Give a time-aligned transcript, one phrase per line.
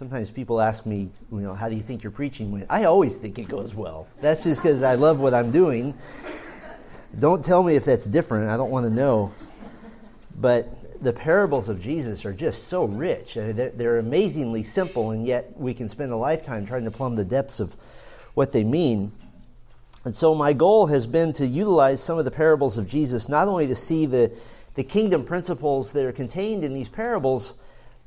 [0.00, 2.64] sometimes people ask me, you know, how do you think your preaching went?
[2.70, 4.08] I always think it goes well.
[4.22, 5.92] That's just because I love what I'm doing.
[7.18, 8.48] Don't tell me if that's different.
[8.48, 9.34] I don't want to know.
[10.34, 13.34] But the parables of Jesus are just so rich.
[13.34, 17.24] They're, they're amazingly simple, and yet we can spend a lifetime trying to plumb the
[17.26, 17.76] depths of
[18.32, 19.12] what they mean.
[20.06, 23.48] And so, my goal has been to utilize some of the parables of Jesus not
[23.48, 24.32] only to see the,
[24.76, 27.58] the kingdom principles that are contained in these parables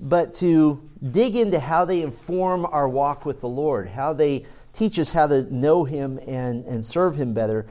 [0.03, 4.99] but to dig into how they inform our walk with the Lord, how they teach
[4.99, 7.65] us how to know Him and, and serve Him better.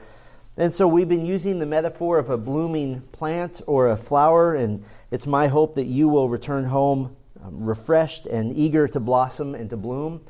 [0.57, 4.83] And so we've been using the metaphor of a blooming plant or a flower, and
[5.11, 9.69] it's my hope that you will return home um, refreshed and eager to blossom and
[9.69, 10.21] to bloom.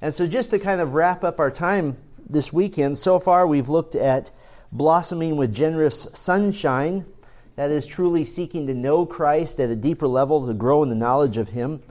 [0.00, 1.96] And so, just to kind of wrap up our time
[2.28, 4.30] this weekend, so far we've looked at
[4.70, 7.04] blossoming with generous sunshine
[7.60, 10.94] that is truly seeking to know Christ at a deeper level, to grow in the
[10.94, 11.82] knowledge of Him.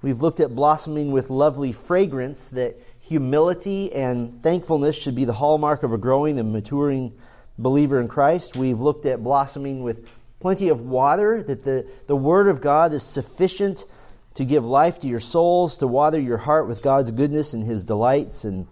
[0.00, 5.82] We've looked at blossoming with lovely fragrance, that humility and thankfulness should be the hallmark
[5.82, 7.18] of a growing and maturing
[7.58, 8.54] believer in Christ.
[8.54, 13.02] We've looked at blossoming with plenty of water, that the, the Word of God is
[13.02, 13.86] sufficient
[14.34, 17.82] to give life to your souls, to water your heart with God's goodness and His
[17.82, 18.44] delights.
[18.44, 18.68] And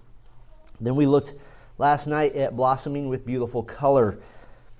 [0.80, 1.34] then we looked
[1.76, 4.20] last night at blossoming with beautiful color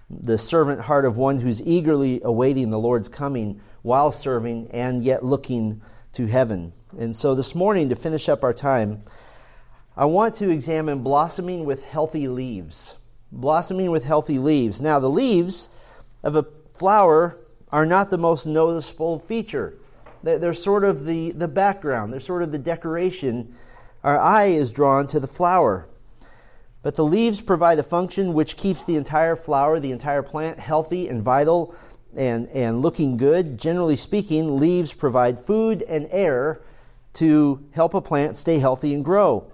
[0.09, 5.25] the servant heart of one who's eagerly awaiting the Lord's coming while serving and yet
[5.25, 5.81] looking
[6.13, 6.73] to heaven.
[6.99, 9.03] And so this morning, to finish up our time,
[9.97, 12.97] I want to examine blossoming with healthy leaves.
[13.33, 14.81] Blossoming with healthy leaves.
[14.81, 15.69] Now, the leaves
[16.23, 17.39] of a flower
[17.73, 19.75] are not the most noticeable feature.
[20.23, 23.55] They're sort of the, the background, they're sort of the decoration.
[24.03, 25.89] Our eye is drawn to the flower.
[26.87, 31.09] But the leaves provide a function which keeps the entire flower, the entire plant, healthy
[31.09, 31.75] and vital
[32.17, 33.59] and, and looking good.
[33.59, 36.61] Generally speaking, leaves provide food and air
[37.15, 39.51] to help a plant stay healthy and grow.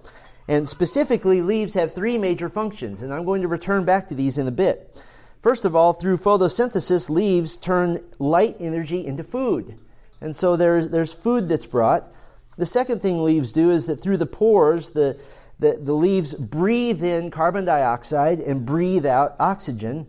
[0.47, 4.37] And specifically, leaves have three major functions, and I'm going to return back to these
[4.37, 5.01] in a bit.
[5.41, 9.79] First of all, through photosynthesis, leaves turn light energy into food.
[10.21, 12.13] And so there's, there's food that's brought.
[12.59, 15.19] The second thing leaves do is that through the pores, the,
[15.63, 20.07] the, the leaves breathe in carbon dioxide and breathe out oxygen.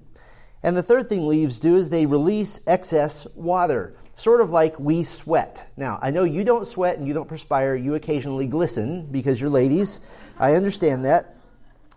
[0.64, 5.04] And the third thing leaves do is they release excess water, sort of like we
[5.04, 5.72] sweat.
[5.78, 9.50] Now, I know you don't sweat and you don't perspire, you occasionally glisten because you're
[9.50, 10.00] ladies.
[10.40, 11.36] I understand that.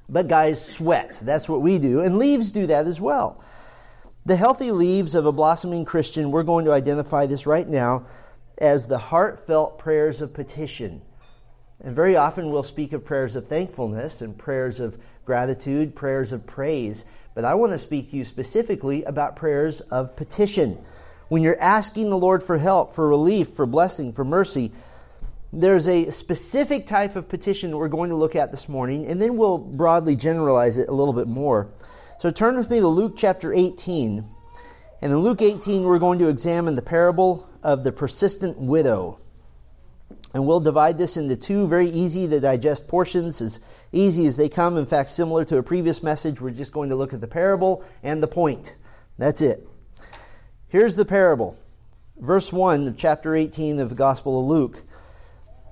[0.09, 1.19] But guys sweat.
[1.23, 2.01] That's what we do.
[2.01, 3.43] And leaves do that as well.
[4.27, 8.07] The healthy leaves of a blossoming Christian, we're going to identify this right now
[8.59, 11.03] as the heartfelt prayers of petition.
[11.83, 16.47] And very often we'll speak of prayers of thankfulness and prayers of gratitude, prayers of
[16.47, 17.05] praise.
[17.35, 20.79] But I want to speak to you specifically about prayers of petition.
[21.29, 24.73] When you're asking the Lord for help, for relief, for blessing, for mercy,
[25.53, 29.21] there's a specific type of petition that we're going to look at this morning, and
[29.21, 31.69] then we'll broadly generalize it a little bit more.
[32.21, 34.25] So turn with me to Luke chapter 18.
[35.03, 39.19] And in Luke 18, we're going to examine the parable of the persistent widow.
[40.37, 43.59] And we'll divide this into two very easy to digest portions, as
[43.91, 44.77] easy as they come.
[44.77, 47.83] In fact, similar to a previous message, we're just going to look at the parable
[48.03, 48.75] and the point.
[49.17, 49.67] That's it.
[50.69, 51.57] Here's the parable.
[52.19, 54.83] Verse 1 of chapter 18 of the Gospel of Luke.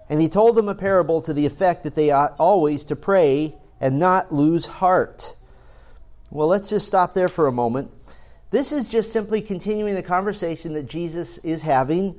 [0.08, 3.56] And he told them a parable to the effect that they ought always to pray
[3.82, 5.36] and not lose heart.
[6.30, 7.90] Well, let's just stop there for a moment.
[8.50, 12.18] This is just simply continuing the conversation that Jesus is having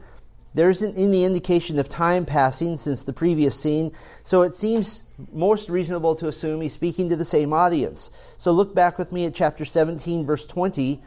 [0.56, 3.92] there isn't any indication of time passing since the previous scene,
[4.24, 8.10] so it seems most reasonable to assume he's speaking to the same audience.
[8.38, 11.04] So look back with me at chapter 17, verse 20.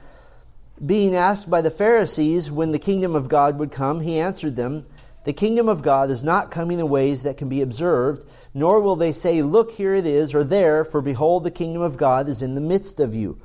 [0.85, 4.85] Being asked by the Pharisees when the kingdom of God would come, he answered them,
[5.25, 8.97] The kingdom of God is not coming in ways that can be observed, nor will
[8.97, 12.43] they say, Look, here it is, or there, for behold, the kingdom of God is
[12.43, 13.41] in the midst of you.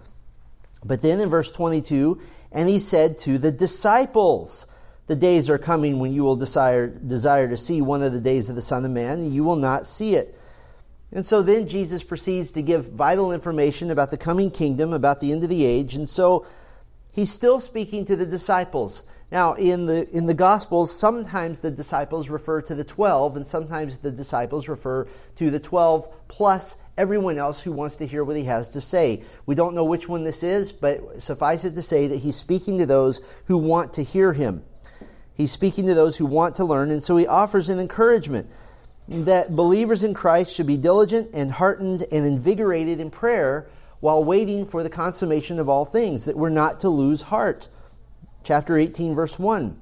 [0.83, 2.21] But then in verse 22,
[2.51, 4.67] and he said to the disciples,
[5.07, 8.49] the days are coming when you will desire, desire to see one of the days
[8.49, 10.39] of the Son of Man, and you will not see it.
[11.11, 15.31] And so then Jesus proceeds to give vital information about the coming kingdom, about the
[15.31, 15.93] end of the age.
[15.93, 16.47] And so
[17.11, 19.03] he's still speaking to the disciples.
[19.31, 23.97] Now, in the, in the Gospels, sometimes the disciples refer to the 12, and sometimes
[23.97, 28.43] the disciples refer to the 12 plus everyone else who wants to hear what he
[28.43, 29.23] has to say.
[29.45, 32.77] We don't know which one this is, but suffice it to say that he's speaking
[32.77, 34.63] to those who want to hear him.
[35.35, 38.49] He's speaking to those who want to learn, and so he offers an encouragement
[39.07, 43.67] that believers in Christ should be diligent and heartened and invigorated in prayer
[43.99, 47.67] while waiting for the consummation of all things, that we're not to lose heart.
[48.43, 49.79] Chapter 18, verse 1.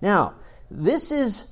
[0.00, 0.34] Now,
[0.70, 1.46] this is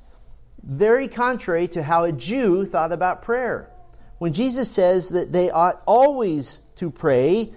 [0.63, 3.71] very contrary to how a Jew thought about prayer.
[4.19, 7.53] When Jesus says that they ought always to pray,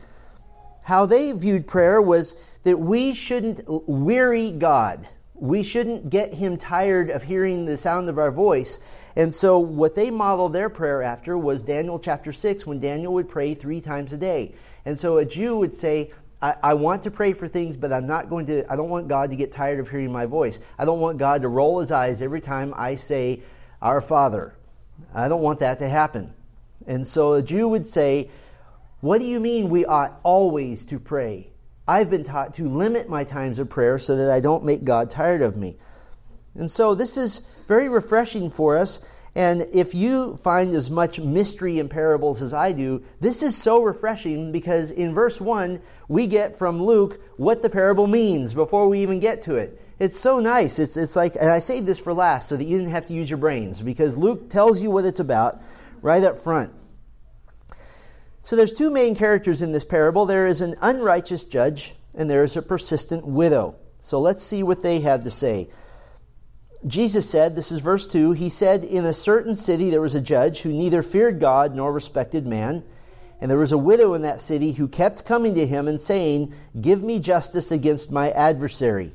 [0.84, 5.08] how they viewed prayer was that we shouldn't weary God.
[5.40, 8.80] We shouldn't get him tired of hearing the sound of our voice.
[9.16, 13.30] And so, what they modeled their prayer after was Daniel chapter 6, when Daniel would
[13.30, 14.54] pray three times a day.
[14.86, 16.12] And so, a Jew would say,
[16.42, 19.08] I, I, want to pray for things, but I'm not going to, I don't want
[19.08, 20.60] God to get tired of hearing my voice.
[20.78, 23.42] I don't want God to roll his eyes every time I say,
[23.82, 24.54] Our Father.
[25.14, 26.34] I don't want that to happen.
[26.86, 28.30] And so a Jew would say,
[29.02, 31.50] What do you mean we ought always to pray?
[31.88, 35.10] I've been taught to limit my times of prayer so that I don't make God
[35.10, 35.78] tired of me.
[36.56, 39.00] And so this is very refreshing for us
[39.38, 43.84] and if you find as much mystery in parables as I do, this is so
[43.84, 49.04] refreshing because in verse 1, we get from Luke what the parable means before we
[49.04, 49.80] even get to it.
[50.00, 50.80] It's so nice.
[50.80, 53.14] It's, it's like, and I saved this for last so that you didn't have to
[53.14, 55.62] use your brains because Luke tells you what it's about
[56.02, 56.74] right up front.
[58.48, 60.26] So there's two main characters in this parable.
[60.26, 63.76] There is an unrighteous judge and there is a persistent widow.
[64.00, 65.70] So let's see what they have to say.
[66.86, 70.22] Jesus said, this is verse 2, he said, In a certain city there was a
[70.22, 72.86] judge who neither feared God nor respected man.
[73.42, 76.54] And there was a widow in that city who kept coming to him and saying,
[76.80, 79.14] Give me justice against my adversary.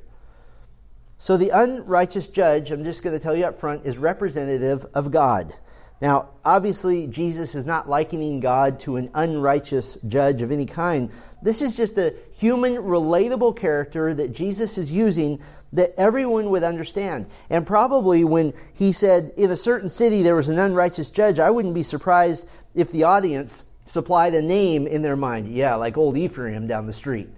[1.17, 5.11] So the unrighteous judge, I'm just going to tell you up front, is representative of
[5.11, 5.55] God.
[6.03, 11.11] Now, obviously, Jesus is not likening God to an unrighteous judge of any kind.
[11.43, 15.41] This is just a human, relatable character that Jesus is using
[15.73, 17.27] that everyone would understand.
[17.49, 21.51] And probably when he said, in a certain city there was an unrighteous judge, I
[21.51, 25.55] wouldn't be surprised if the audience supplied a name in their mind.
[25.55, 27.29] Yeah, like old Ephraim down the street.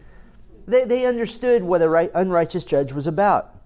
[0.66, 3.56] They, they understood what an right, unrighteous judge was about.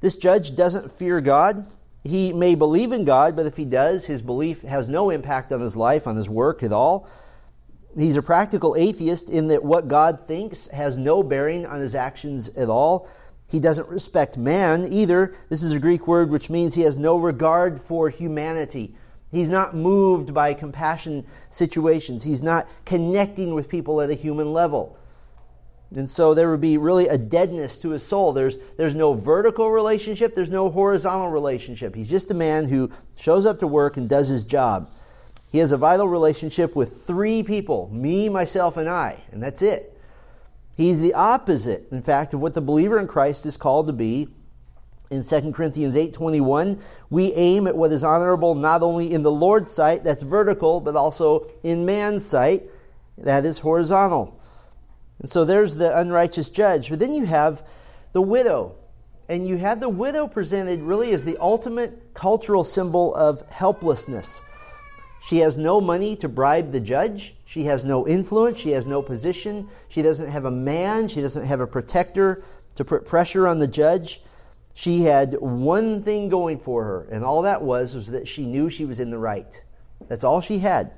[0.00, 1.66] This judge doesn't fear God.
[2.02, 5.60] He may believe in God, but if he does, his belief has no impact on
[5.60, 7.06] his life, on his work at all.
[7.96, 12.48] He's a practical atheist in that what God thinks has no bearing on his actions
[12.50, 13.08] at all.
[13.48, 15.34] He doesn't respect man either.
[15.48, 18.94] This is a Greek word which means he has no regard for humanity.
[19.32, 22.22] He's not moved by compassion situations.
[22.22, 24.96] He's not connecting with people at a human level.
[25.94, 28.32] And so there would be really a deadness to his soul.
[28.32, 31.94] There's, there's no vertical relationship, there's no horizontal relationship.
[31.96, 34.88] He's just a man who shows up to work and does his job.
[35.50, 39.96] He has a vital relationship with three people me, myself, and I, and that's it.
[40.76, 44.28] He's the opposite, in fact, of what the believer in Christ is called to be.
[45.10, 46.78] In 2 Corinthians 8:21,
[47.10, 50.94] we aim at what is honorable not only in the Lord's sight, that's vertical, but
[50.94, 52.62] also in man's sight,
[53.18, 54.39] that is horizontal.
[55.20, 56.90] And so there's the unrighteous judge.
[56.90, 57.62] But then you have
[58.12, 58.76] the widow.
[59.28, 64.42] And you have the widow presented really as the ultimate cultural symbol of helplessness.
[65.22, 67.36] She has no money to bribe the judge.
[67.44, 68.58] She has no influence.
[68.58, 69.68] She has no position.
[69.88, 71.08] She doesn't have a man.
[71.08, 72.42] She doesn't have a protector
[72.74, 74.22] to put pressure on the judge.
[74.72, 78.70] She had one thing going for her, and all that was was that she knew
[78.70, 79.62] she was in the right.
[80.08, 80.92] That's all she had.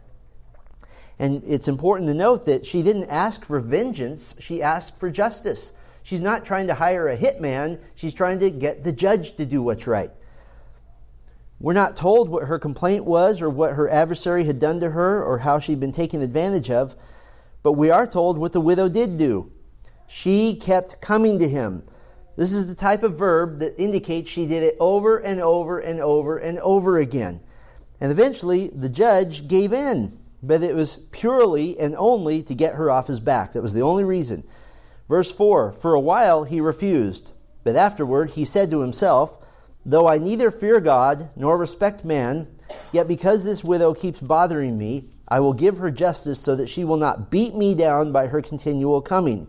[1.22, 5.72] And it's important to note that she didn't ask for vengeance, she asked for justice.
[6.02, 9.62] She's not trying to hire a hitman, she's trying to get the judge to do
[9.62, 10.10] what's right.
[11.60, 15.24] We're not told what her complaint was or what her adversary had done to her
[15.24, 16.96] or how she'd been taken advantage of,
[17.62, 19.52] but we are told what the widow did do.
[20.08, 21.84] She kept coming to him.
[22.34, 26.00] This is the type of verb that indicates she did it over and over and
[26.00, 27.42] over and over again.
[28.00, 32.90] And eventually, the judge gave in, but it was purely and only to get her
[32.90, 33.52] off his back.
[33.52, 34.44] That was the only reason.
[35.08, 37.32] Verse 4 For a while he refused,
[37.64, 39.36] but afterward he said to himself,
[39.84, 42.48] Though I neither fear God nor respect man,
[42.92, 46.84] yet because this widow keeps bothering me, I will give her justice so that she
[46.84, 49.48] will not beat me down by her continual coming.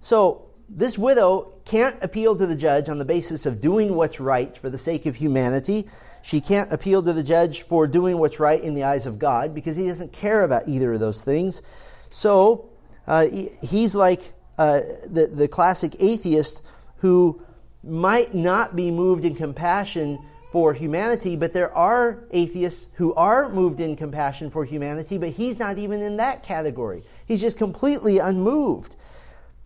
[0.00, 4.56] So, this widow can't appeal to the judge on the basis of doing what's right
[4.56, 5.88] for the sake of humanity.
[6.26, 9.54] She can't appeal to the judge for doing what's right in the eyes of God
[9.54, 11.62] because he doesn't care about either of those things.
[12.10, 12.68] So,
[13.06, 13.28] uh,
[13.62, 16.62] he's like uh, the, the classic atheist
[16.96, 17.40] who
[17.84, 20.18] might not be moved in compassion
[20.50, 25.60] for humanity, but there are atheists who are moved in compassion for humanity, but he's
[25.60, 27.04] not even in that category.
[27.24, 28.96] He's just completely unmoved.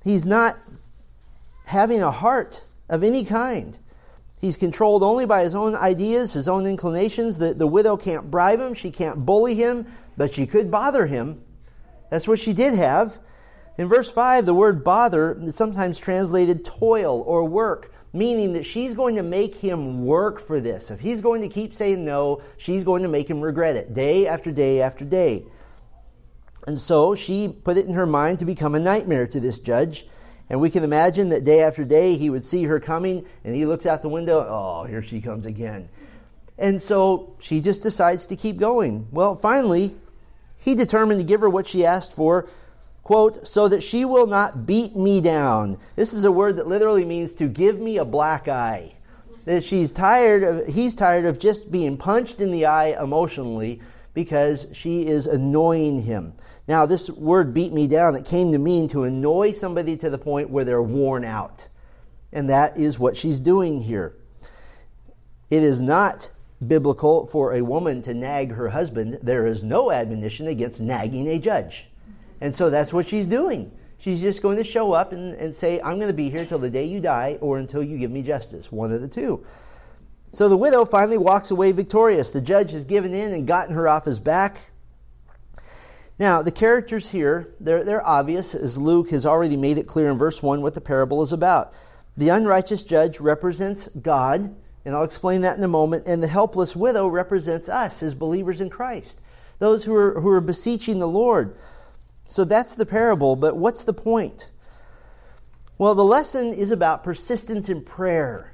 [0.04, 0.58] He's not
[1.64, 3.78] having a heart of any kind.
[4.40, 7.38] He's controlled only by his own ideas, his own inclinations.
[7.38, 11.42] The, the widow can't bribe him, she can't bully him, but she could bother him.
[12.08, 13.18] That's what she did have.
[13.76, 17.92] In verse 5, the word bother is sometimes translated toil or work.
[18.12, 20.90] meaning that she's going to make him work for this.
[20.90, 24.26] If he's going to keep saying no, she's going to make him regret it day
[24.26, 25.44] after day after day.
[26.66, 30.06] And so she put it in her mind to become a nightmare to this judge.
[30.50, 33.64] And we can imagine that day after day he would see her coming and he
[33.64, 35.88] looks out the window, oh, here she comes again.
[36.58, 39.06] And so she just decides to keep going.
[39.12, 39.94] Well, finally,
[40.58, 42.48] he determined to give her what she asked for,
[43.04, 45.78] quote, so that she will not beat me down.
[45.94, 48.94] This is a word that literally means to give me a black eye.
[49.44, 53.80] That she's tired of, he's tired of just being punched in the eye emotionally
[54.12, 56.34] because she is annoying him.
[56.68, 60.18] Now, this word beat me down, it came to mean to annoy somebody to the
[60.18, 61.66] point where they're worn out.
[62.32, 64.14] And that is what she's doing here.
[65.50, 66.30] It is not
[66.64, 69.18] biblical for a woman to nag her husband.
[69.22, 71.86] There is no admonition against nagging a judge.
[72.40, 73.72] And so that's what she's doing.
[73.98, 76.58] She's just going to show up and, and say, I'm going to be here till
[76.58, 78.70] the day you die or until you give me justice.
[78.70, 79.44] One of the two.
[80.32, 82.30] So the widow finally walks away victorious.
[82.30, 84.58] The judge has given in and gotten her off his back.
[86.20, 90.18] Now, the characters here, they're, they're obvious, as Luke has already made it clear in
[90.18, 91.72] verse 1 what the parable is about.
[92.14, 96.76] The unrighteous judge represents God, and I'll explain that in a moment, and the helpless
[96.76, 99.22] widow represents us as believers in Christ,
[99.60, 101.56] those who are, who are beseeching the Lord.
[102.28, 104.50] So that's the parable, but what's the point?
[105.78, 108.52] Well, the lesson is about persistence in prayer.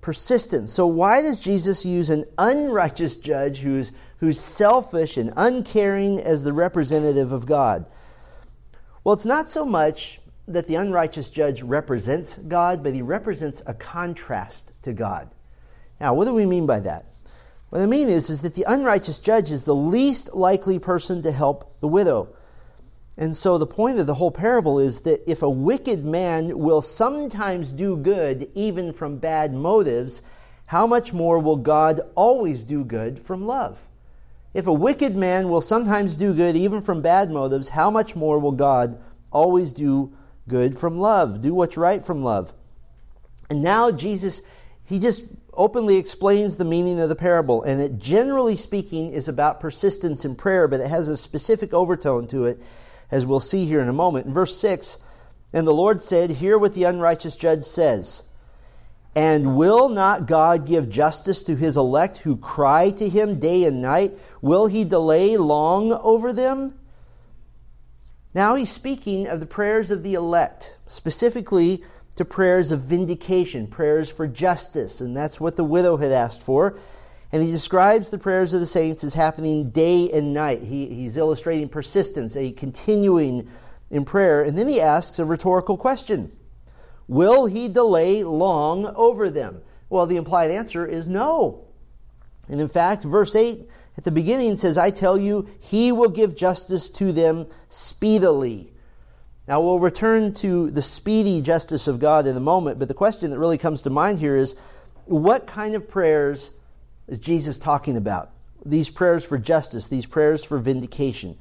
[0.00, 0.72] Persistence.
[0.72, 3.92] So, why does Jesus use an unrighteous judge who's
[4.24, 7.84] who's selfish and uncaring as the representative of God.
[9.04, 13.74] Well, it's not so much that the unrighteous judge represents God, but he represents a
[13.74, 15.30] contrast to God.
[16.00, 17.04] Now, what do we mean by that?
[17.68, 21.30] What I mean is, is that the unrighteous judge is the least likely person to
[21.30, 22.34] help the widow.
[23.18, 26.80] And so the point of the whole parable is that if a wicked man will
[26.80, 30.22] sometimes do good even from bad motives,
[30.64, 33.82] how much more will God always do good from love?
[34.54, 38.38] If a wicked man will sometimes do good even from bad motives, how much more
[38.38, 38.98] will God
[39.32, 40.16] always do
[40.48, 41.42] good from love?
[41.42, 42.52] Do what's right from love.
[43.50, 44.40] And now Jesus,
[44.84, 47.62] he just openly explains the meaning of the parable.
[47.64, 52.28] And it, generally speaking, is about persistence in prayer, but it has a specific overtone
[52.28, 52.62] to it,
[53.10, 54.26] as we'll see here in a moment.
[54.26, 54.98] In verse 6,
[55.52, 58.22] and the Lord said, Hear what the unrighteous judge says.
[59.16, 63.80] And will not God give justice to his elect who cry to him day and
[63.80, 64.18] night?
[64.42, 66.74] Will he delay long over them?
[68.34, 71.84] Now he's speaking of the prayers of the elect, specifically
[72.16, 76.76] to prayers of vindication, prayers for justice, and that's what the widow had asked for.
[77.30, 80.62] And he describes the prayers of the saints as happening day and night.
[80.62, 83.48] He, he's illustrating persistence, a continuing
[83.90, 84.42] in prayer.
[84.42, 86.30] And then he asks a rhetorical question
[87.08, 89.62] Will he delay long over them?
[89.88, 91.64] Well, the implied answer is no.
[92.48, 96.36] And in fact, verse 8 at the beginning says, I tell you, he will give
[96.36, 98.72] justice to them speedily.
[99.46, 103.30] Now, we'll return to the speedy justice of God in a moment, but the question
[103.30, 104.56] that really comes to mind here is
[105.04, 106.50] what kind of prayers
[107.06, 108.30] is Jesus talking about?
[108.64, 111.36] These prayers for justice, these prayers for vindication.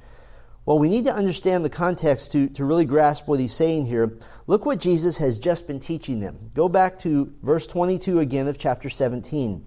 [0.66, 4.18] Well, we need to understand the context to, to really grasp what he's saying here.
[4.48, 6.52] Look what Jesus has just been teaching them.
[6.54, 9.66] Go back to verse 22 again of chapter 17.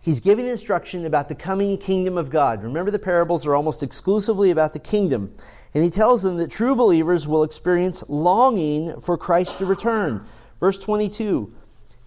[0.00, 2.62] He's giving instruction about the coming kingdom of God.
[2.62, 5.34] Remember, the parables are almost exclusively about the kingdom.
[5.74, 10.26] And he tells them that true believers will experience longing for Christ to return.
[10.60, 11.52] Verse 22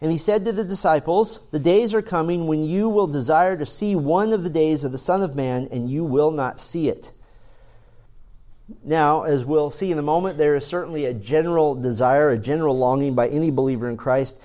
[0.02, 3.68] and he said to the disciples, The days are coming when you will desire to
[3.68, 6.90] see one of the days of the Son of Man, and you will not see
[6.90, 7.12] it.
[8.84, 12.76] Now, as we'll see in a moment, there is certainly a general desire, a general
[12.76, 14.40] longing by any believer in Christ.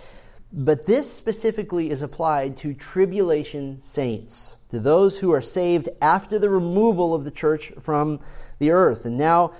[0.53, 6.51] But this specifically is applied to tribulation saints, to those who are saved after the
[6.51, 8.21] removal of the church from
[8.59, 9.07] the earth.
[9.07, 9.53] And now,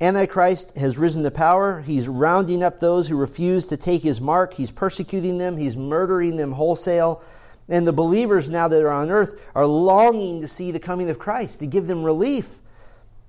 [0.00, 1.82] Antichrist has risen to power.
[1.82, 4.54] He's rounding up those who refuse to take his mark.
[4.54, 5.58] He's persecuting them.
[5.58, 7.22] He's murdering them wholesale.
[7.68, 11.18] And the believers now that are on earth are longing to see the coming of
[11.18, 12.58] Christ, to give them relief.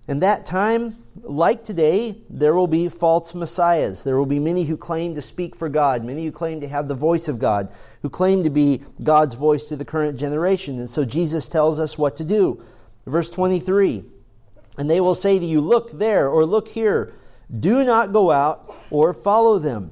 [0.08, 4.04] And that time, like today, there will be false messiahs.
[4.04, 6.88] There will be many who claim to speak for God, many who claim to have
[6.88, 7.68] the voice of God,
[8.02, 10.80] who claim to be God's voice to the current generation.
[10.80, 12.64] And so Jesus tells us what to do.
[13.06, 14.06] Verse 23
[14.78, 17.14] and they will say to you, Look there, or look here.
[17.60, 19.92] Do not go out or follow them.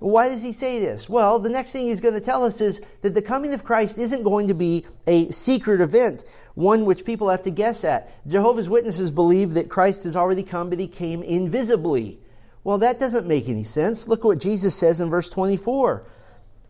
[0.00, 1.08] Why does he say this?
[1.08, 3.98] Well, the next thing he's going to tell us is that the coming of Christ
[3.98, 8.10] isn't going to be a secret event, one which people have to guess at.
[8.26, 12.18] Jehovah's Witnesses believe that Christ has already come, but he came invisibly.
[12.64, 14.08] Well, that doesn't make any sense.
[14.08, 16.04] Look what Jesus says in verse 24.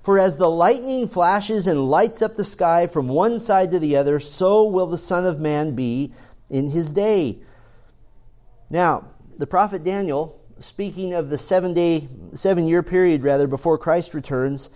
[0.03, 3.97] For as the lightning flashes and lights up the sky from one side to the
[3.97, 6.13] other, so will the Son of Man be
[6.53, 7.41] in his day.
[8.71, 9.07] Now,
[9.39, 14.71] the prophet Daniel, speaking of the seven day, seven year period rather, before Christ returns,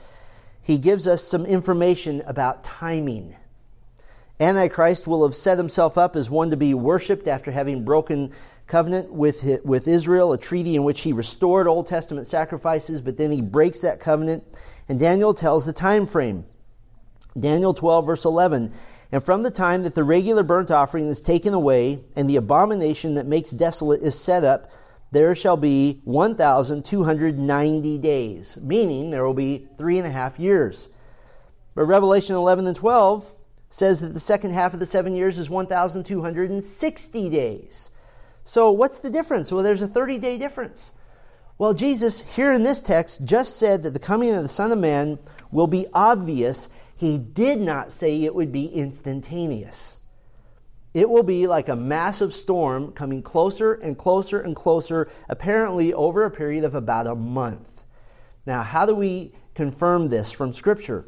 [0.60, 3.36] he gives us some information about timing.
[4.40, 8.32] Antichrist will have set himself up as one to be worshiped after having broken
[8.66, 13.30] covenant with, with Israel, a treaty in which he restored Old Testament sacrifices, but then
[13.30, 14.42] he breaks that covenant
[14.88, 16.44] and Daniel tells the time frame.
[17.38, 18.72] Daniel 12, verse 11.
[19.12, 23.14] And from the time that the regular burnt offering is taken away, and the abomination
[23.14, 24.70] that makes desolate is set up,
[25.12, 30.88] there shall be 1,290 days, meaning there will be three and a half years.
[31.74, 33.32] But Revelation 11 and 12
[33.70, 37.90] says that the second half of the seven years is 1,260 days.
[38.44, 39.52] So what's the difference?
[39.52, 40.92] Well, there's a 30 day difference.
[41.58, 44.78] Well, Jesus, here in this text, just said that the coming of the Son of
[44.78, 45.18] Man
[45.50, 46.68] will be obvious.
[46.96, 50.00] He did not say it would be instantaneous.
[50.94, 56.24] It will be like a massive storm coming closer and closer and closer, apparently over
[56.24, 57.84] a period of about a month.
[58.46, 61.06] Now, how do we confirm this from Scripture?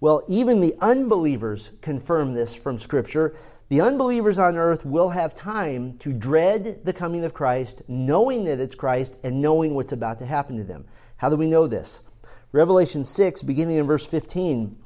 [0.00, 3.36] Well, even the unbelievers confirm this from Scripture
[3.70, 8.60] the unbelievers on earth will have time to dread the coming of Christ, knowing that
[8.60, 10.84] it's Christ and knowing what's about to happen to them.
[11.16, 12.02] How do we know this?
[12.52, 14.76] Revelation 6, beginning in verse 15,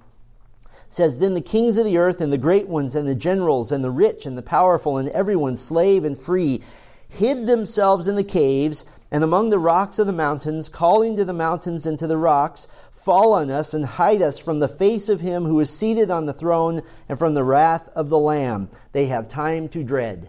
[0.89, 3.85] says, Then the kings of the earth and the great ones and the generals and
[3.85, 6.63] the rich and the powerful and everyone, slave and free,
[7.09, 11.33] hid themselves in the caves and among the rocks of the mountains, calling to the
[11.33, 15.21] mountains and to the rocks, fall on us and hide us from the face of
[15.21, 18.69] him who is seated on the throne and from the wrath of the Lamb.
[18.93, 20.29] They have time to dread.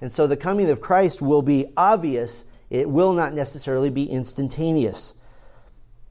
[0.00, 5.14] And so the coming of Christ will be obvious, it will not necessarily be instantaneous.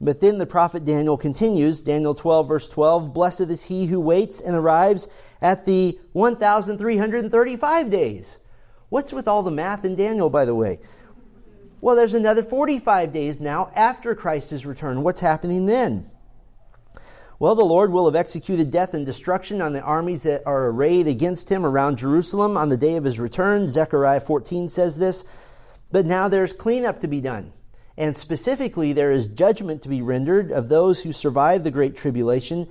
[0.00, 4.40] But then the prophet Daniel continues, Daniel 12, verse 12 Blessed is he who waits
[4.40, 5.08] and arrives
[5.40, 8.38] at the 1,335 days.
[8.88, 10.80] What's with all the math in Daniel, by the way?
[11.80, 15.02] Well, there's another 45 days now after Christ's return.
[15.02, 16.10] What's happening then?
[17.38, 21.06] Well, the Lord will have executed death and destruction on the armies that are arrayed
[21.06, 23.68] against him around Jerusalem on the day of his return.
[23.68, 25.24] Zechariah 14 says this.
[25.90, 27.52] But now there's cleanup to be done.
[27.98, 32.68] And specifically, there is judgment to be rendered of those who survived the Great Tribulation.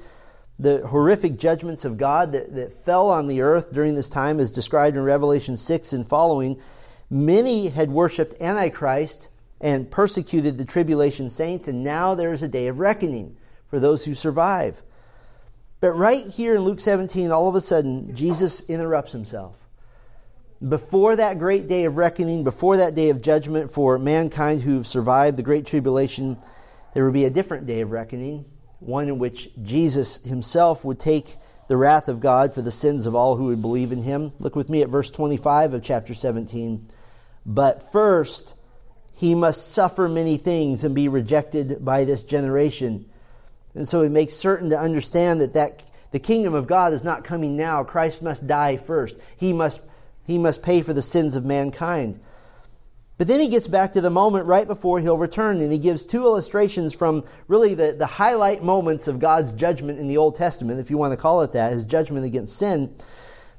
[0.59, 4.51] The horrific judgments of God that, that fell on the earth during this time, is
[4.51, 6.61] described in Revelation 6 and following,
[7.09, 12.67] Many had worshiped Antichrist and persecuted the tribulation saints, and now there is a day
[12.67, 13.35] of reckoning
[13.67, 14.81] for those who survive.
[15.79, 19.64] But right here in Luke 17, all of a sudden, Jesus interrupts himself.
[20.67, 25.37] Before that great day of reckoning, before that day of judgment for mankind who've survived
[25.37, 26.37] the great tribulation,
[26.93, 28.45] there will be a different day of reckoning,
[28.79, 31.35] one in which Jesus himself would take
[31.67, 34.31] the wrath of God for the sins of all who would believe in him.
[34.39, 36.87] Look with me at verse 25 of chapter 17.
[37.45, 38.53] But first,
[39.13, 43.05] he must suffer many things and be rejected by this generation.
[43.73, 47.23] And so he makes certain to understand that, that the kingdom of God is not
[47.23, 47.83] coming now.
[47.83, 49.15] Christ must die first.
[49.37, 49.81] He must,
[50.25, 52.19] he must pay for the sins of mankind.
[53.17, 56.05] But then he gets back to the moment right before he'll return, and he gives
[56.05, 60.81] two illustrations from really the, the highlight moments of God's judgment in the Old Testament,
[60.81, 62.93] if you want to call it that, his judgment against sin.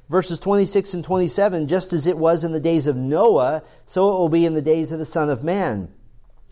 [0.09, 4.19] Verses 26 and 27 just as it was in the days of Noah, so it
[4.19, 5.91] will be in the days of the Son of Man.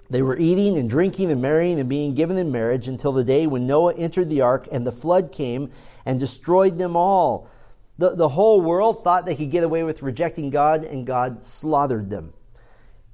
[0.09, 3.47] They were eating and drinking and marrying and being given in marriage until the day
[3.47, 5.71] when Noah entered the ark and the flood came
[6.05, 7.49] and destroyed them all.
[7.97, 12.09] The, the whole world thought they could get away with rejecting God, and God slaughtered
[12.09, 12.33] them.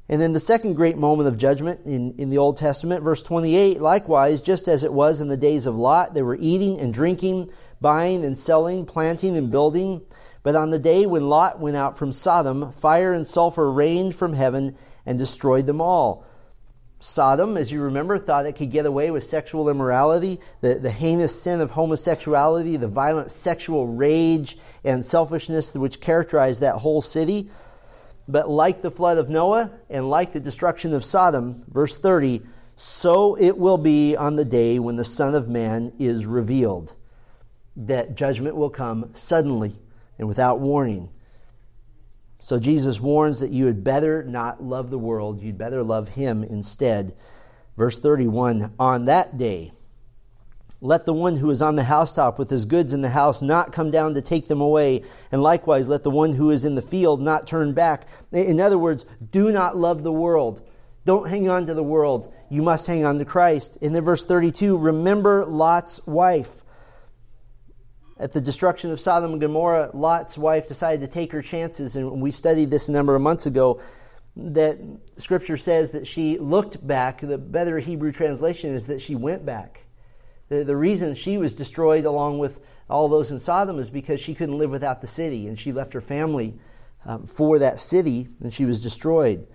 [0.10, 3.80] And then the second great moment of judgment in, in the Old Testament, verse 28,
[3.80, 7.50] likewise, just as it was in the days of Lot, they were eating and drinking,
[7.80, 10.02] buying and selling, planting and building.
[10.44, 14.34] But on the day when Lot went out from Sodom, fire and sulfur rained from
[14.34, 16.26] heaven and destroyed them all.
[17.04, 21.42] Sodom, as you remember, thought it could get away with sexual immorality, the, the heinous
[21.42, 27.50] sin of homosexuality, the violent sexual rage and selfishness which characterized that whole city.
[28.28, 32.44] But like the flood of Noah and like the destruction of Sodom, verse 30,
[32.76, 36.94] so it will be on the day when the Son of Man is revealed,
[37.76, 39.76] that judgment will come suddenly
[40.20, 41.10] and without warning.
[42.52, 46.44] So Jesus warns that you had better not love the world, you'd better love him
[46.44, 47.16] instead.
[47.78, 49.72] Verse 31 On that day,
[50.82, 53.72] let the one who is on the housetop with his goods in the house not
[53.72, 56.82] come down to take them away, and likewise let the one who is in the
[56.82, 58.06] field not turn back.
[58.34, 60.70] In other words, do not love the world.
[61.06, 62.34] Don't hang on to the world.
[62.50, 63.78] You must hang on to Christ.
[63.80, 66.61] In the verse 32, remember Lot's wife.
[68.22, 72.22] At the destruction of Sodom and Gomorrah, Lot's wife decided to take her chances, and
[72.22, 73.82] we studied this a number of months ago.
[74.36, 74.78] That
[75.18, 77.22] scripture says that she looked back.
[77.22, 79.86] The better Hebrew translation is that she went back.
[80.50, 84.36] The, the reason she was destroyed along with all those in Sodom is because she
[84.36, 86.54] couldn't live without the city, and she left her family
[87.08, 89.48] um, for that city, and she was destroyed.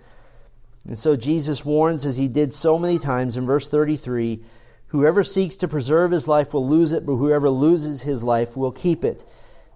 [0.85, 4.43] And so Jesus warns, as he did so many times in verse 33
[4.87, 8.71] Whoever seeks to preserve his life will lose it, but whoever loses his life will
[8.71, 9.25] keep it.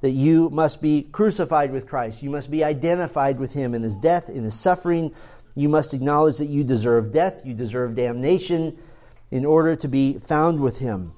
[0.01, 2.23] That you must be crucified with Christ.
[2.23, 5.13] You must be identified with him in his death, in his suffering.
[5.53, 8.77] You must acknowledge that you deserve death, you deserve damnation
[9.29, 11.13] in order to be found with him.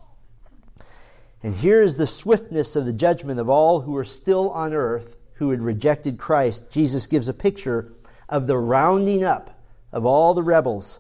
[1.44, 5.18] And here is the swiftness of the judgment of all who are still on earth
[5.36, 6.72] who had rejected Christ.
[6.72, 7.94] Jesus gives a picture
[8.30, 9.60] of the rounding up
[9.92, 11.00] of all the rebels.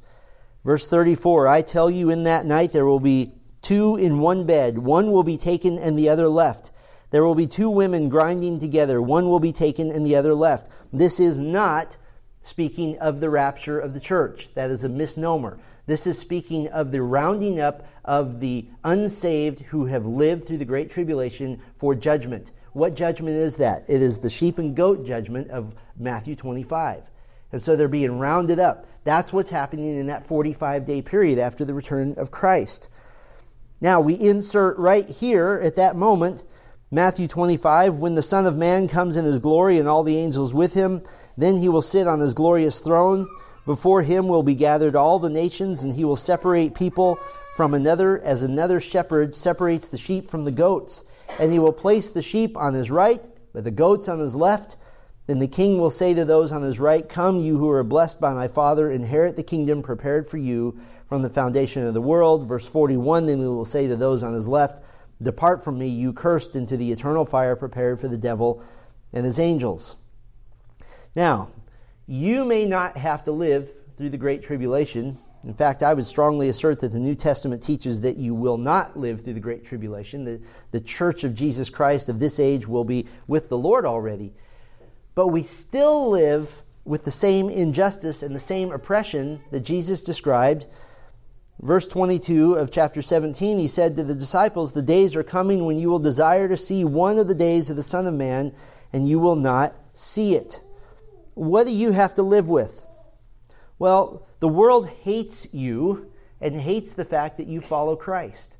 [0.63, 4.77] Verse 34 I tell you, in that night there will be two in one bed,
[4.77, 6.71] one will be taken and the other left.
[7.11, 10.69] There will be two women grinding together, one will be taken and the other left.
[10.91, 11.97] This is not
[12.41, 14.49] speaking of the rapture of the church.
[14.53, 15.59] That is a misnomer.
[15.85, 20.65] This is speaking of the rounding up of the unsaved who have lived through the
[20.65, 22.51] Great Tribulation for judgment.
[22.71, 23.85] What judgment is that?
[23.87, 27.03] It is the sheep and goat judgment of Matthew 25.
[27.51, 28.87] And so they're being rounded up.
[29.03, 32.87] That's what's happening in that 45 day period after the return of Christ.
[33.81, 36.43] Now we insert right here at that moment
[36.93, 40.53] Matthew 25 when the Son of Man comes in his glory and all the angels
[40.53, 41.01] with him,
[41.35, 43.27] then he will sit on his glorious throne.
[43.65, 47.17] Before him will be gathered all the nations, and he will separate people
[47.55, 51.03] from another as another shepherd separates the sheep from the goats.
[51.39, 54.77] And he will place the sheep on his right, but the goats on his left.
[55.25, 58.19] Then the king will say to those on his right, Come, you who are blessed
[58.19, 62.47] by my Father, inherit the kingdom prepared for you from the foundation of the world.
[62.47, 64.83] Verse 41 Then he will say to those on his left,
[65.21, 68.61] Depart from me, you cursed, into the eternal fire prepared for the devil
[69.13, 69.95] and his angels.
[71.15, 71.49] Now,
[72.05, 75.17] you may not have to live through the Great Tribulation.
[75.45, 78.99] In fact, I would strongly assert that the New Testament teaches that you will not
[78.99, 80.25] live through the Great Tribulation.
[80.25, 84.33] The, the church of Jesus Christ of this age will be with the Lord already
[85.15, 90.65] but we still live with the same injustice and the same oppression that Jesus described.
[91.61, 95.77] Verse 22 of chapter 17, he said to the disciples, The days are coming when
[95.77, 98.53] you will desire to see one of the days of the Son of Man,
[98.91, 100.59] and you will not see it.
[101.35, 102.81] What do you have to live with?
[103.79, 108.57] Well, the world hates you and hates the fact that you follow Christ.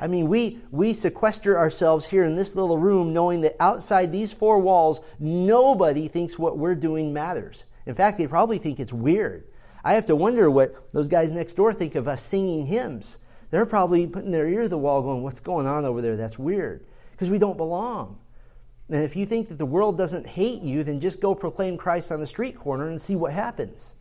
[0.00, 4.32] I mean, we, we sequester ourselves here in this little room knowing that outside these
[4.32, 7.64] four walls, nobody thinks what we're doing matters.
[7.86, 9.44] In fact, they probably think it's weird.
[9.84, 13.18] I have to wonder what those guys next door think of us singing hymns.
[13.50, 16.16] They're probably putting their ear to the wall going, What's going on over there?
[16.16, 16.84] That's weird.
[17.12, 18.18] Because we don't belong.
[18.88, 22.10] And if you think that the world doesn't hate you, then just go proclaim Christ
[22.10, 23.94] on the street corner and see what happens.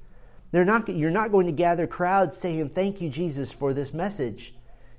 [0.51, 4.53] They're not, you're not going to gather crowds saying, Thank you, Jesus, for this message.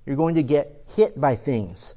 [0.07, 1.95] You're going to get hit by things.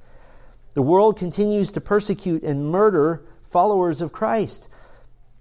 [0.74, 4.70] The world continues to persecute and murder followers of Christ.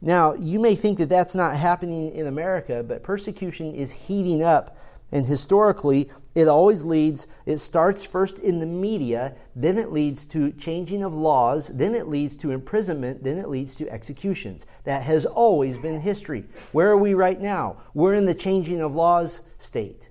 [0.00, 4.76] Now, you may think that that's not happening in America, but persecution is heating up.
[5.12, 10.52] And historically, it always leads, it starts first in the media, then it leads to
[10.52, 14.66] changing of laws, then it leads to imprisonment, then it leads to executions.
[14.84, 16.44] That has always been history.
[16.72, 17.78] Where are we right now?
[17.94, 20.08] We're in the changing of laws state.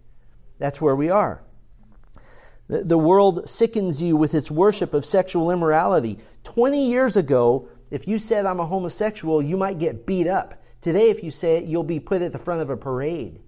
[0.58, 1.44] That's where we are.
[2.68, 6.20] The world sickens you with its worship of sexual immorality.
[6.46, 10.62] 20 years ago, if you said I'm a homosexual, you might get beat up.
[10.82, 13.40] Today, if you say it, you'll be put at the front of a parade.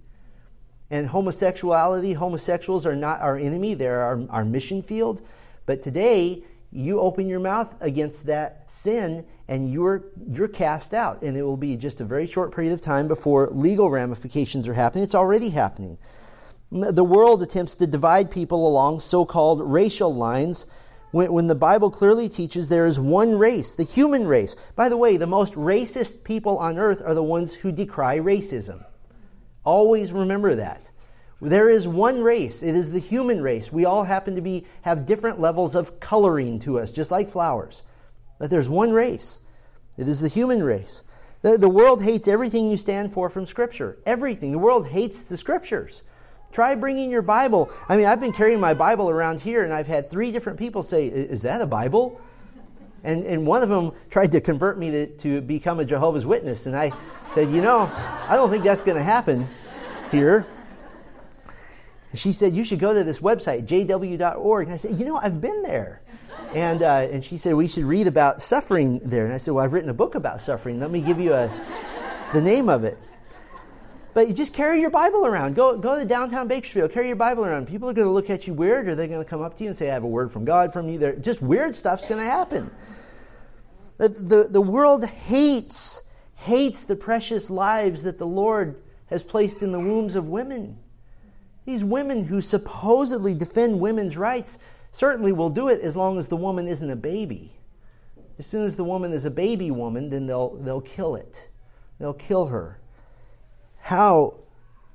[0.90, 5.20] And homosexuality, homosexuals are not our enemy, they're our, our mission field.
[5.66, 11.36] But today, you open your mouth against that sin and you're you're cast out and
[11.36, 15.02] it will be just a very short period of time before legal ramifications are happening
[15.02, 15.96] it's already happening
[16.70, 20.66] the world attempts to divide people along so called racial lines
[21.10, 24.54] when, when, the Bible clearly teaches there is one race, the human race.
[24.76, 28.84] By the way, the most racist people on earth are the ones who decry racism.
[29.64, 30.90] Always remember that.
[31.40, 32.62] There is one race.
[32.62, 33.72] It is the human race.
[33.72, 37.82] We all happen to be have different levels of coloring to us, just like flowers.
[38.38, 39.38] But there's one race.
[39.96, 41.02] It is the human race.
[41.42, 43.98] The, the world hates everything you stand for from Scripture.
[44.04, 44.52] Everything.
[44.52, 46.02] The world hates the Scriptures.
[46.52, 47.70] Try bringing your Bible.
[47.88, 50.82] I mean, I've been carrying my Bible around here, and I've had three different people
[50.82, 52.20] say, Is that a Bible?
[53.04, 56.66] And, and one of them tried to convert me to, to become a Jehovah's Witness.
[56.66, 56.92] And I
[57.32, 57.90] said, You know,
[58.28, 59.46] I don't think that's going to happen.
[60.10, 60.46] here.
[62.10, 64.66] And she said, You should go to this website, jw.org.
[64.66, 66.00] And I said, You know, I've been there.
[66.54, 69.24] And, uh, and she said, We should read about suffering there.
[69.24, 70.80] And I said, Well, I've written a book about suffering.
[70.80, 71.50] Let me give you a,
[72.32, 72.98] the name of it.
[74.14, 75.54] But you just carry your Bible around.
[75.54, 77.68] Go, go to downtown Bakersfield, carry your Bible around.
[77.68, 79.64] People are going to look at you weird, or they're going to come up to
[79.64, 80.98] you and say, I have a word from God from you.
[80.98, 82.70] They're, just weird stuff's going to happen.
[83.98, 86.02] The, the, the world hates,
[86.36, 90.78] hates the precious lives that the Lord has placed in the wombs of women.
[91.64, 94.58] These women who supposedly defend women's rights
[94.90, 97.52] certainly will do it as long as the woman isn't a baby.
[98.38, 101.50] As soon as the woman is a baby woman, then they'll, they'll kill it.
[101.98, 102.77] They'll kill her.
[103.88, 104.34] How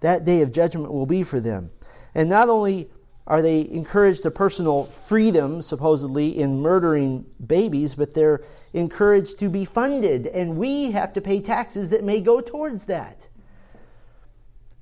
[0.02, 1.72] that day of judgment will be for them.
[2.14, 2.92] And not only
[3.26, 9.66] are they encouraged to personal freedom, supposedly, in murdering babies, but they're encouraged to be
[9.66, 13.26] funded, and we have to pay taxes that may go towards that.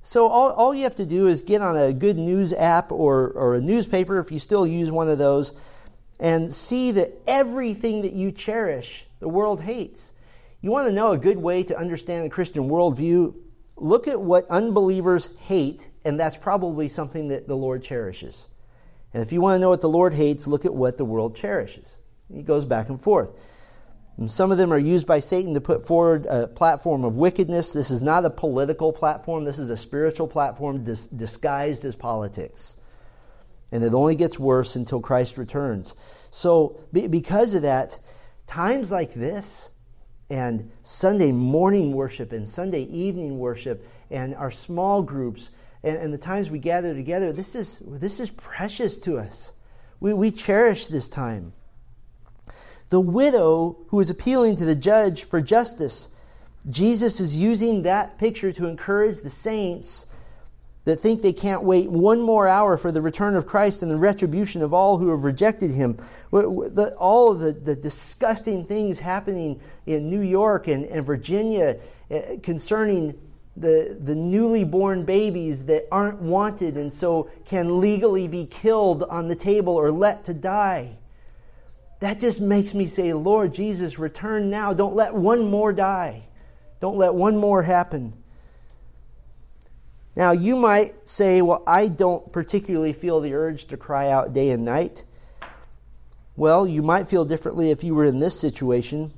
[0.02, 3.30] So all, all you have to do is get on a good news app or,
[3.30, 5.54] or a newspaper, if you still use one of those,
[6.20, 10.12] and see that everything that you cherish, the world hates.
[10.60, 13.36] You want to know a good way to understand the Christian worldview?
[13.82, 18.46] Look at what unbelievers hate, and that's probably something that the Lord cherishes.
[19.12, 21.34] And if you want to know what the Lord hates, look at what the world
[21.34, 21.96] cherishes.
[22.32, 23.30] He goes back and forth.
[24.18, 27.72] And some of them are used by Satan to put forward a platform of wickedness.
[27.72, 32.76] This is not a political platform, this is a spiritual platform dis- disguised as politics.
[33.72, 35.96] And it only gets worse until Christ returns.
[36.30, 37.98] So, be- because of that,
[38.46, 39.70] times like this,
[40.32, 45.50] and Sunday morning worship, and Sunday evening worship, and our small groups,
[45.82, 49.52] and, and the times we gather together, this is, this is precious to us.
[50.00, 51.52] We, we cherish this time
[52.88, 56.08] the widow who is appealing to the judge for justice.
[56.68, 60.06] Jesus is using that picture to encourage the saints
[60.84, 63.96] that think they can't wait one more hour for the return of Christ and the
[63.96, 65.96] retribution of all who have rejected him.
[66.32, 71.78] All of the, the disgusting things happening in New York and, and Virginia
[72.10, 73.18] eh, concerning
[73.56, 79.28] the, the newly born babies that aren't wanted and so can legally be killed on
[79.28, 80.96] the table or let to die.
[82.00, 84.72] That just makes me say, Lord Jesus, return now.
[84.72, 86.24] Don't let one more die.
[86.80, 88.14] Don't let one more happen.
[90.14, 94.50] Now, you might say, well, I don't particularly feel the urge to cry out day
[94.50, 95.04] and night.
[96.36, 99.12] Well, you might feel differently if you were in this situation.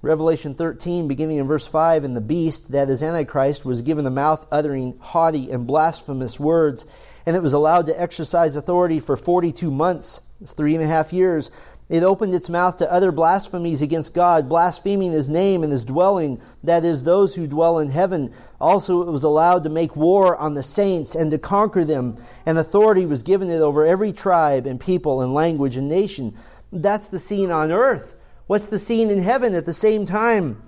[0.00, 4.10] Revelation 13, beginning in verse 5, and the beast, that is Antichrist, was given the
[4.10, 6.86] mouth uttering haughty and blasphemous words,
[7.24, 11.52] and it was allowed to exercise authority for 42 months, three and a half years.
[11.88, 16.40] It opened its mouth to other blasphemies against God, blaspheming his name and his dwelling,
[16.64, 18.32] that is, those who dwell in heaven.
[18.60, 22.16] Also, it was allowed to make war on the saints and to conquer them,
[22.46, 26.36] and authority was given it over every tribe and people and language and nation.
[26.72, 28.14] That's the scene on earth.
[28.46, 30.62] What's the scene in heaven at the same time?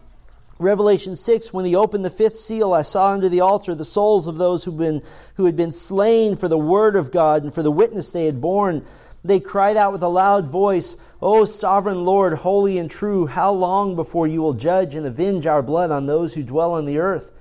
[0.59, 4.27] Revelation 6, when he opened the fifth seal, I saw under the altar the souls
[4.27, 5.03] of those who'd been,
[5.35, 8.41] who had been slain for the word of God and for the witness they had
[8.41, 8.85] borne.
[9.25, 13.97] They cried out with a loud voice, O sovereign Lord, holy and true, how long
[13.97, 17.33] before you will judge and avenge our blood on those who dwell on the earth?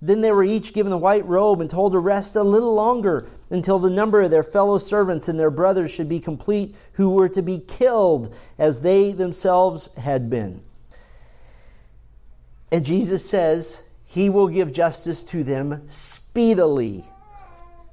[0.00, 3.26] Then they were each given a white robe and told to rest a little longer
[3.50, 7.28] until the number of their fellow servants and their brothers should be complete, who were
[7.28, 10.62] to be killed as they themselves had been.
[12.70, 17.04] And Jesus says, He will give justice to them speedily.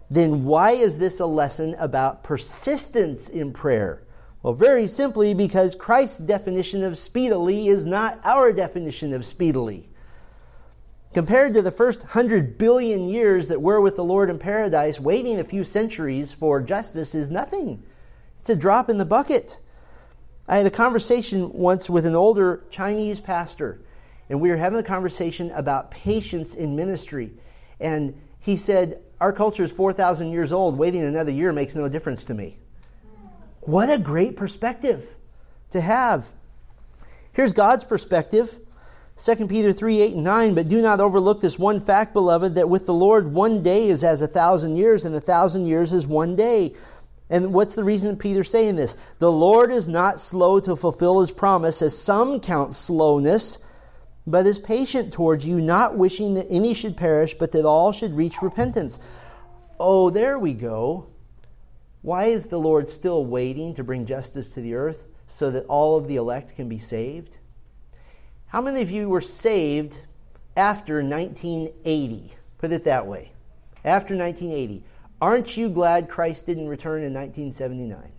[0.07, 4.03] Then why is this a lesson about persistence in prayer?
[4.43, 9.87] Well, very simply because Christ's definition of speedily is not our definition of speedily.
[11.13, 15.39] Compared to the first hundred billion years that we're with the Lord in paradise, waiting
[15.39, 17.83] a few centuries for justice is nothing.
[18.39, 19.59] It's a drop in the bucket.
[20.47, 23.81] I had a conversation once with an older Chinese pastor,
[24.29, 27.33] and we were having a conversation about patience in ministry.
[27.79, 30.77] And he said, Our culture is 4,000 years old.
[30.77, 32.57] Waiting another year makes no difference to me.
[33.61, 35.07] What a great perspective
[35.69, 36.25] to have.
[37.31, 38.57] Here's God's perspective.
[39.23, 40.55] 2 Peter 3 8 and 9.
[40.55, 44.03] But do not overlook this one fact, beloved, that with the Lord one day is
[44.03, 46.75] as a thousand years, and a thousand years is one day.
[47.29, 48.97] And what's the reason Peter's saying this?
[49.19, 53.59] The Lord is not slow to fulfill his promise, as some count slowness,
[54.25, 58.17] but is patient towards you, not wishing that any should perish, but that all should
[58.17, 58.99] reach repentance.
[59.79, 61.10] Oh, there we go.
[62.01, 65.97] Why is the Lord still waiting to bring justice to the earth so that all
[65.97, 67.37] of the elect can be saved?
[68.47, 69.99] How many of you were saved
[70.57, 72.33] after 1980?
[72.57, 73.31] Put it that way.
[73.83, 74.83] after 1980.
[75.21, 78.11] Aren't you glad Christ didn't return in 1979?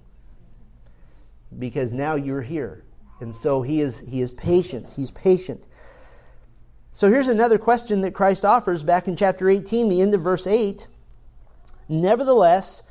[1.58, 2.84] Because now you're here.
[3.20, 4.92] And so he is, he is patient.
[4.96, 5.64] He's patient.
[6.94, 10.46] So here's another question that Christ offers back in chapter 18, the end of verse
[10.46, 10.86] 8.
[11.88, 12.82] Nevertheless,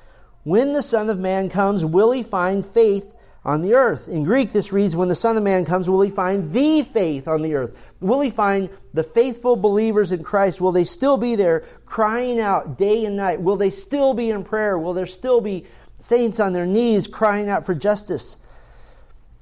[0.43, 3.11] when the Son of Man comes, will he find faith
[3.43, 4.07] on the earth?
[4.07, 7.27] In Greek, this reads, When the Son of Man comes, will he find the faith
[7.27, 7.77] on the earth?
[7.99, 10.59] Will he find the faithful believers in Christ?
[10.59, 13.41] Will they still be there crying out day and night?
[13.41, 14.77] Will they still be in prayer?
[14.77, 15.65] Will there still be
[15.99, 18.37] saints on their knees crying out for justice?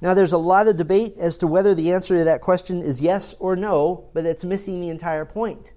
[0.02, 3.02] Now, there's a lot of debate as to whether the answer to that question is
[3.02, 5.72] yes or no, but it's missing the entire point.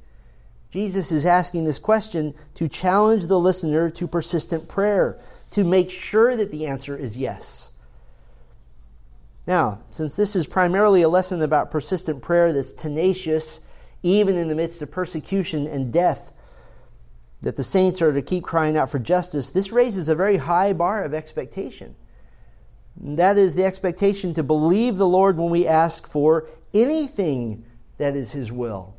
[0.74, 5.20] Jesus is asking this question to challenge the listener to persistent prayer,
[5.52, 7.72] to make sure that the answer is yes.
[9.46, 13.60] Now, since this is primarily a lesson about persistent prayer that's tenacious,
[14.02, 16.32] even in the midst of persecution and death,
[17.44, 20.74] that the saints are to keep crying out for justice, this raises a very high
[20.74, 21.94] bar of expectation.
[23.00, 27.64] That is the expectation to believe the Lord when we ask for anything
[28.00, 28.96] that is His will.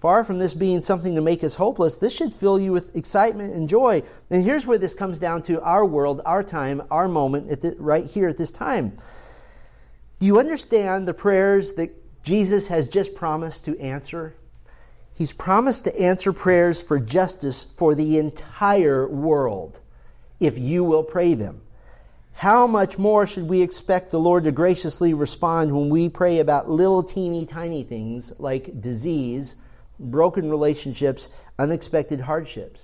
[0.00, 3.54] Far from this being something to make us hopeless, this should fill you with excitement
[3.54, 4.02] and joy.
[4.30, 8.06] And here's where this comes down to our world, our time, our moment, the, right
[8.06, 8.96] here at this time.
[10.18, 11.90] Do you understand the prayers that
[12.22, 14.34] Jesus has just promised to answer?
[15.12, 19.80] He's promised to answer prayers for justice for the entire world
[20.40, 21.60] if you will pray them.
[22.32, 26.70] How much more should we expect the Lord to graciously respond when we pray about
[26.70, 29.56] little teeny tiny things like disease,
[30.00, 32.80] broken relationships, unexpected hardships?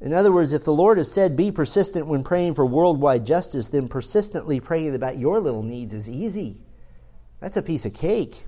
[0.00, 3.68] In other words, if the Lord has said be persistent when praying for worldwide justice,
[3.68, 6.62] then persistently praying about your little needs is easy.
[7.40, 8.46] That's a piece of cake.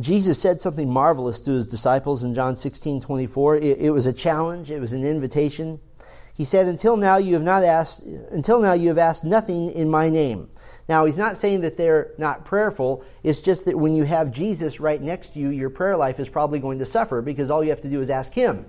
[0.00, 3.56] Jesus said something marvelous to his disciples in John 16 24.
[3.56, 5.80] It, it was a challenge, it was an invitation.
[6.34, 9.90] He said, Until now you have not asked until now you have asked nothing in
[9.90, 10.48] my name.
[10.88, 13.04] Now he's not saying that they're not prayerful.
[13.22, 16.28] It's just that when you have Jesus right next to you, your prayer life is
[16.28, 18.66] probably going to suffer because all you have to do is ask him.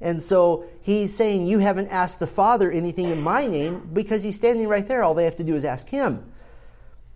[0.00, 4.36] And so he's saying, You haven't asked the Father anything in my name because he's
[4.36, 5.02] standing right there.
[5.02, 6.32] All they have to do is ask him.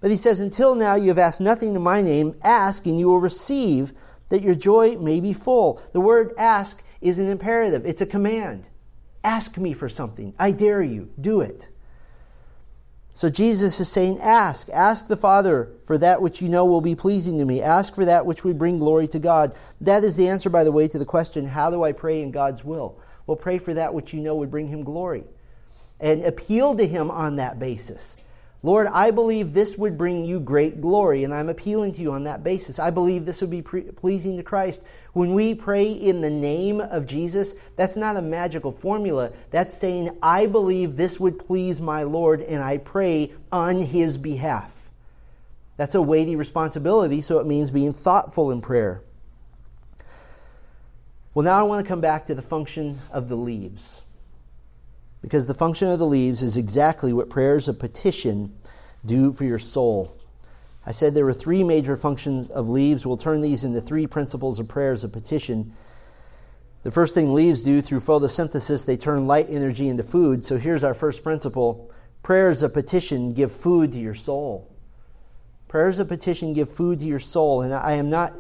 [0.01, 2.35] But he says, Until now you have asked nothing in my name.
[2.43, 3.93] Ask and you will receive
[4.29, 5.81] that your joy may be full.
[5.93, 8.69] The word ask is an imperative, it's a command.
[9.25, 10.35] Ask me for something.
[10.39, 11.11] I dare you.
[11.21, 11.69] Do it.
[13.15, 14.69] So Jesus is saying, Ask.
[14.71, 17.61] Ask the Father for that which you know will be pleasing to me.
[17.61, 19.55] Ask for that which would bring glory to God.
[19.81, 22.31] That is the answer, by the way, to the question, How do I pray in
[22.31, 22.99] God's will?
[23.27, 25.25] Well, pray for that which you know would bring Him glory.
[26.01, 28.17] And appeal to Him on that basis.
[28.65, 32.25] Lord, I believe this would bring you great glory, and I'm appealing to you on
[32.25, 32.79] that basis.
[32.79, 34.81] I believe this would be pre- pleasing to Christ.
[35.15, 39.33] When we pray in the name of Jesus, that's not a magical formula.
[39.51, 44.73] That's saying, I believe this would please my Lord, and I pray on his behalf.
[45.77, 49.03] That's a weighty responsibility, so it means being thoughtful in prayer.
[51.35, 54.03] Well, now I want to come back to the function of the leaves
[55.23, 58.55] because the function of the leaves is exactly what prayers of petition
[59.07, 60.13] do for your soul.
[60.85, 63.07] I said there were three major functions of leaves.
[63.07, 65.75] We'll turn these into three principles of prayers of petition.
[66.83, 70.45] The first thing leaves do through photosynthesis, they turn light energy into food.
[70.45, 71.93] So here's our first principle
[72.25, 74.69] prayers of petition give food to your soul.
[75.69, 77.63] Prayers of petition give food to your soul.
[77.63, 78.35] And I am not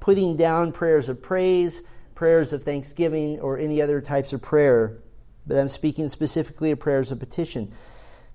[0.00, 1.82] putting down prayers of praise,
[2.16, 4.98] prayers of thanksgiving, or any other types of prayer
[5.46, 7.72] but I'm speaking specifically of prayers of petition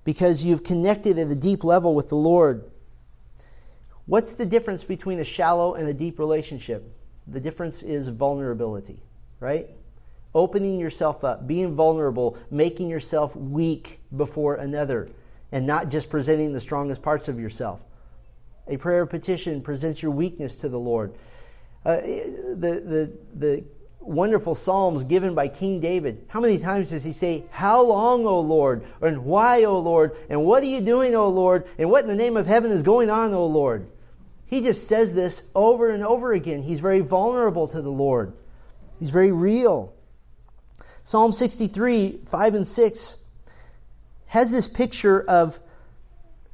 [0.04, 2.69] because you've connected at a deep level with the Lord.
[4.06, 6.91] What's the difference between a shallow and a deep relationship?
[7.28, 9.02] The difference is vulnerability,
[9.39, 9.69] right?
[10.34, 15.10] Opening yourself up, being vulnerable, making yourself weak before another,
[15.52, 17.82] and not just presenting the strongest parts of yourself.
[18.67, 21.13] A prayer of petition presents your weakness to the Lord.
[21.86, 23.63] Uh, the, the, the
[24.00, 26.25] wonderful psalms given by King David.
[26.29, 28.85] How many times does he say, How long, O Lord?
[29.02, 30.15] And why, O Lord?
[30.29, 31.67] And what are you doing, O Lord?
[31.77, 33.87] And what in the name of heaven is going on, O Lord?
[34.45, 36.63] He just says this over and over again.
[36.63, 38.33] He's very vulnerable to the Lord,
[39.00, 39.93] he's very real.
[41.04, 43.15] Psalm 63, 5 and 6
[44.27, 45.60] has this picture of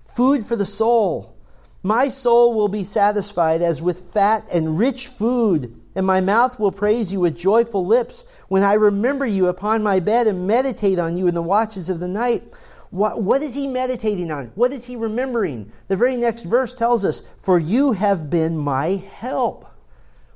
[0.06, 1.36] food for the soul.
[1.84, 6.74] My soul will be satisfied as with fat and rich food and my mouth will
[6.74, 11.16] praise you with joyful lips when I remember you upon my bed and meditate on
[11.16, 12.44] you in the watches of the night.
[12.92, 14.52] What, what is he meditating on?
[14.56, 15.72] What is he remembering?
[15.88, 19.66] The very next verse tells us, For you have been my help.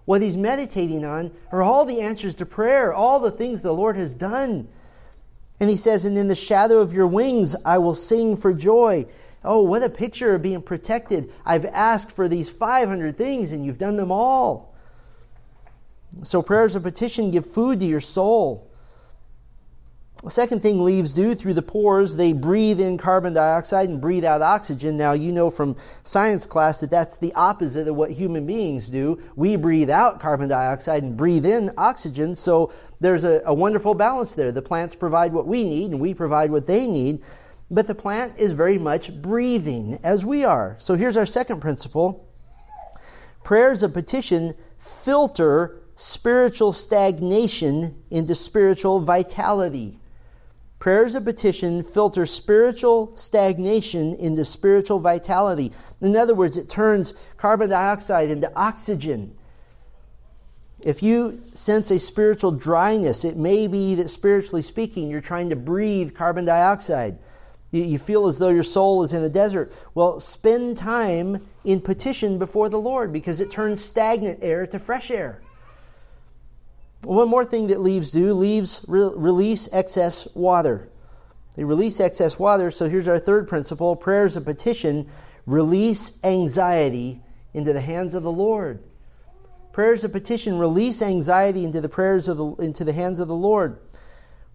[0.06, 3.96] What he's meditating on are all the answers to prayer, all the things the Lord
[3.98, 4.68] has done.
[5.60, 9.06] And he says, And in the shadow of your wings I will sing for joy.
[9.44, 11.32] Oh, what a picture of being protected.
[11.46, 14.69] I've asked for these 500 things and you've done them all.
[16.24, 18.70] So, prayers of petition give food to your soul.
[20.24, 24.26] The second thing leaves do through the pores, they breathe in carbon dioxide and breathe
[24.26, 24.98] out oxygen.
[24.98, 29.22] Now, you know from science class that that's the opposite of what human beings do.
[29.38, 32.36] We breathe out carbon dioxide and breathe in oxygen.
[32.36, 34.52] So, there's a, a wonderful balance there.
[34.52, 37.22] The plants provide what we need and we provide what they need.
[37.72, 40.76] But the plant is very much breathing as we are.
[40.80, 42.26] So, here's our second principle
[43.42, 50.00] prayers of petition filter spiritual stagnation into spiritual vitality.
[50.80, 55.74] Prayers of petition filter spiritual stagnation into spiritual vitality.
[56.00, 59.36] In other words, it turns carbon dioxide into oxygen.
[60.86, 65.58] If you sense a spiritual dryness, it may be that spiritually speaking, you're trying to
[65.58, 67.20] breathe carbon dioxide.
[67.72, 69.74] You, feel as though your soul is in the desert.
[69.94, 75.12] Well, spend time in petition before the Lord because it turns stagnant air to fresh
[75.12, 75.42] air.
[77.02, 80.90] One more thing that leaves do leaves re- release excess water.
[81.56, 82.72] They release excess water.
[82.72, 85.10] So here's our third principle prayers of petition
[85.46, 87.22] release anxiety
[87.54, 88.84] into the hands of the Lord.
[89.72, 93.36] Prayers of petition release anxiety into the prayers of the, into the hands of the
[93.36, 93.80] Lord.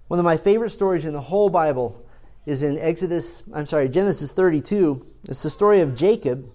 [0.08, 2.04] One of my favorite stories in the whole Bible
[2.46, 5.04] is in Exodus, I'm sorry, Genesis 32.
[5.28, 6.50] It's the story of Jacob.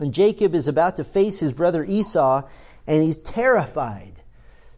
[0.00, 2.42] And Jacob is about to face his brother Esau,
[2.86, 4.17] and he's terrified.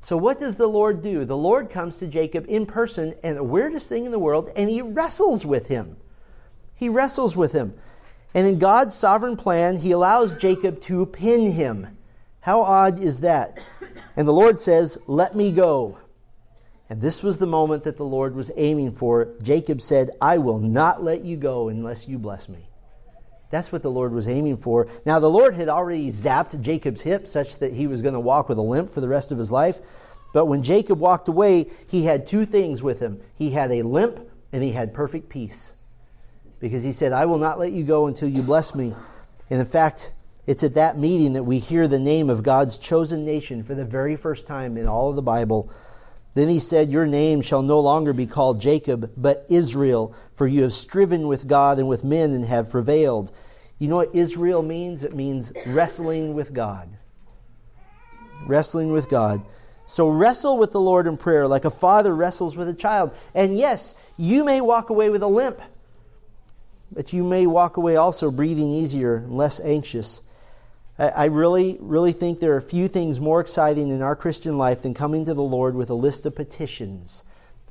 [0.02, 1.24] So, what does the Lord do?
[1.24, 4.70] The Lord comes to Jacob in person, and the weirdest thing in the world, and
[4.70, 5.96] he wrestles with him.
[6.74, 7.74] He wrestles with him.
[8.32, 11.98] And in God's sovereign plan, he allows Jacob to pin him.
[12.40, 13.64] How odd is that?
[14.16, 15.98] And the Lord says, Let me go.
[16.88, 19.34] And this was the moment that the Lord was aiming for.
[19.42, 22.69] Jacob said, I will not let you go unless you bless me.
[23.50, 24.88] That's what the Lord was aiming for.
[25.04, 28.48] Now, the Lord had already zapped Jacob's hip such that he was going to walk
[28.48, 29.78] with a limp for the rest of his life.
[30.32, 34.20] But when Jacob walked away, he had two things with him he had a limp
[34.52, 35.74] and he had perfect peace.
[36.60, 38.94] Because he said, I will not let you go until you bless me.
[39.48, 40.12] And in fact,
[40.46, 43.84] it's at that meeting that we hear the name of God's chosen nation for the
[43.84, 45.70] very first time in all of the Bible.
[46.34, 50.62] Then he said, Your name shall no longer be called Jacob, but Israel, for you
[50.62, 53.32] have striven with God and with men and have prevailed.
[53.78, 55.04] You know what Israel means?
[55.04, 56.88] It means wrestling with God.
[58.46, 59.42] Wrestling with God.
[59.86, 63.10] So wrestle with the Lord in prayer like a father wrestles with a child.
[63.34, 65.60] And yes, you may walk away with a limp,
[66.92, 70.20] but you may walk away also breathing easier and less anxious
[71.00, 74.92] I really, really think there are few things more exciting in our Christian life than
[74.92, 77.24] coming to the Lord with a list of petitions,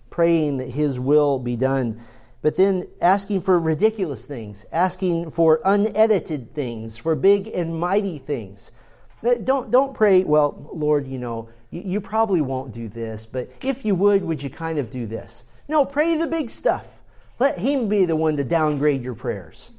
[0.10, 2.02] praying that His will be done,
[2.42, 8.72] but then asking for ridiculous things, asking for unedited things, for big and mighty things.
[9.44, 13.86] Don't, don't pray, well, Lord, you know, you, you probably won't do this, but if
[13.86, 15.44] you would, would you kind of do this?
[15.68, 16.86] No, pray the big stuff.
[17.38, 19.70] Let Him be the one to downgrade your prayers.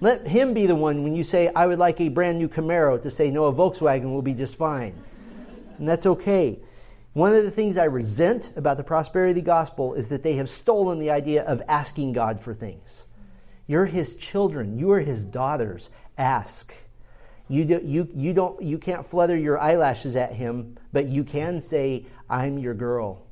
[0.00, 3.00] Let him be the one when you say, I would like a brand new Camaro,
[3.02, 4.94] to say, no, a Volkswagen will be just fine.
[5.78, 6.58] And that's okay.
[7.12, 11.00] One of the things I resent about the prosperity gospel is that they have stolen
[11.00, 13.02] the idea of asking God for things.
[13.66, 15.90] You're his children, you are his daughters.
[16.16, 16.74] Ask.
[17.48, 21.60] You, do, you, you, don't, you can't flutter your eyelashes at him, but you can
[21.60, 23.26] say, I'm your girl.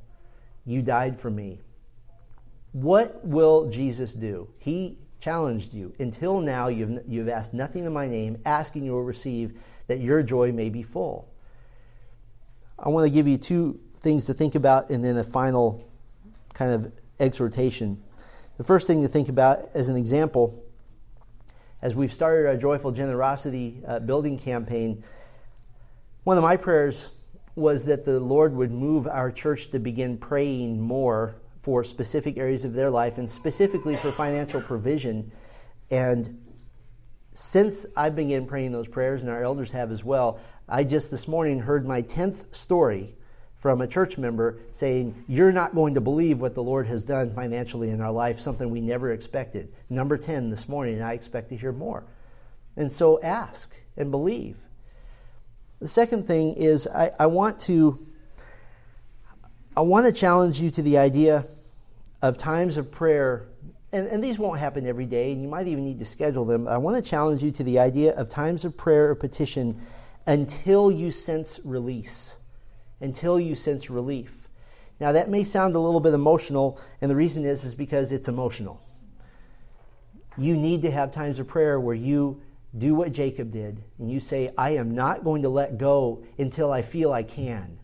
[0.65, 1.61] You died for me.
[2.73, 4.49] What will Jesus do?
[4.59, 5.93] He challenged you.
[5.99, 9.57] Until now, you've, you've asked nothing in my name, asking you will receive
[9.87, 11.27] that your joy may be full.
[12.77, 15.85] I want to give you two things to think about and then a final
[16.53, 18.01] kind of exhortation.
[18.57, 20.63] The first thing to think about as an example,
[21.81, 25.03] as we've started our Joyful Generosity uh, building campaign,
[26.23, 27.11] one of my prayers
[27.55, 32.65] was that the Lord would move our church to begin praying more for specific areas
[32.65, 35.31] of their life and specifically for financial provision.
[35.91, 36.45] And
[37.33, 41.27] since I've begun praying those prayers, and our elders have as well, I just this
[41.27, 43.15] morning heard my 10th story
[43.59, 47.33] from a church member saying, You're not going to believe what the Lord has done
[47.33, 49.73] financially in our life, something we never expected.
[49.89, 52.03] Number 10 this morning, and I expect to hear more.
[52.77, 54.57] And so ask and believe.
[55.79, 58.05] The second thing is I, I want to
[59.79, 61.45] I want to challenge you to the idea
[62.21, 63.47] of times of prayer,
[63.93, 66.67] and, and these won't happen every day, and you might even need to schedule them.
[66.67, 69.81] I want to challenge you to the idea of times of prayer or petition
[70.27, 72.41] until you sense release,
[72.99, 74.49] until you sense relief.
[74.99, 78.27] Now that may sound a little bit emotional, and the reason is is because it's
[78.27, 78.81] emotional.
[80.37, 82.41] You need to have times of prayer where you
[82.77, 86.69] do what Jacob did and you say, I am not going to let go until
[86.69, 87.79] I feel I can.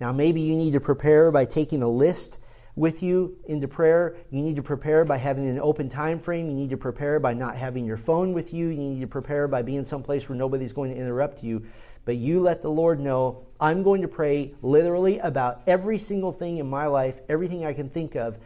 [0.00, 2.38] Now, maybe you need to prepare by taking a list
[2.74, 4.16] with you into prayer.
[4.30, 6.48] You need to prepare by having an open time frame.
[6.48, 8.68] You need to prepare by not having your phone with you.
[8.68, 11.66] You need to prepare by being someplace where nobody's going to interrupt you.
[12.06, 16.56] But you let the Lord know, I'm going to pray literally about every single thing
[16.56, 18.38] in my life, everything I can think of.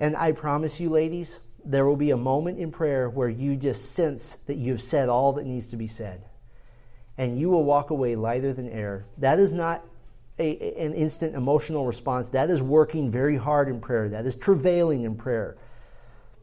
[0.00, 3.92] And I promise you, ladies, there will be a moment in prayer where you just
[3.92, 6.24] sense that you've said all that needs to be said.
[7.16, 9.06] And you will walk away lighter than air.
[9.18, 9.84] That is not
[10.38, 12.28] a, an instant emotional response.
[12.30, 14.08] That is working very hard in prayer.
[14.08, 15.56] That is travailing in prayer.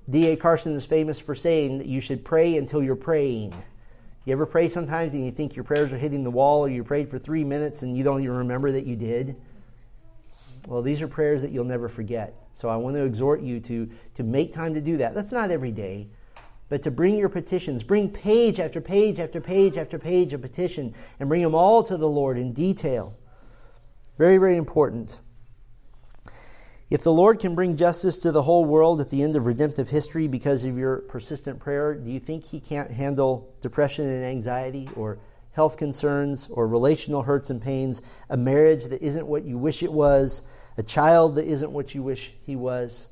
[0.09, 0.35] D.A.
[0.35, 3.53] Carson is famous for saying that you should pray until you're praying.
[4.25, 6.83] You ever pray sometimes and you think your prayers are hitting the wall, or you
[6.83, 9.35] prayed for three minutes and you don't even remember that you did?
[10.67, 12.35] Well, these are prayers that you'll never forget.
[12.55, 15.13] So I want to exhort you to, to make time to do that.
[15.13, 16.07] That's not every day,
[16.69, 20.93] but to bring your petitions, bring page after page after page after page of petition,
[21.19, 23.15] and bring them all to the Lord in detail.
[24.18, 25.18] Very, very important.
[26.89, 29.89] If the Lord can bring justice to the whole world at the end of redemptive
[29.89, 34.88] history because of your persistent prayer, do you think He can't handle depression and anxiety
[34.95, 35.18] or
[35.51, 39.91] health concerns or relational hurts and pains, a marriage that isn't what you wish it
[39.91, 40.43] was,
[40.78, 43.07] a child that isn't what you wish he was?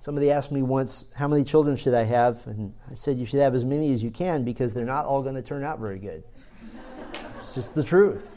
[0.00, 2.46] Somebody asked me once, How many children should I have?
[2.46, 5.22] And I said, You should have as many as you can because they're not all
[5.22, 6.22] going to turn out very good.
[7.42, 8.30] it's just the truth.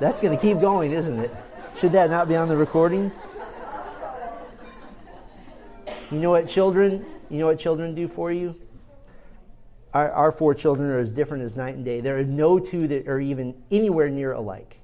[0.00, 1.34] That's going to keep going, isn't it?
[1.78, 3.12] Should that not be on the recording?
[6.10, 8.56] You know what children, you know what children do for you?
[9.92, 12.00] Our, our four children are as different as night and day.
[12.00, 14.78] There are no two that are even anywhere near alike.